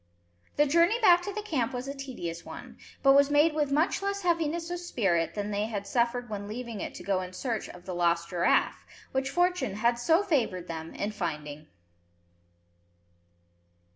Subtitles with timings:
[0.55, 4.01] The journey back to the camp was a tedious one, but was made with much
[4.01, 7.69] less heaviness of spirit than they had suffered when leaving it to go in search
[7.69, 11.67] of the lost giraffe, which fortune had so favoured them in finding.